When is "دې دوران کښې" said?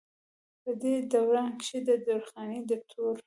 0.81-1.79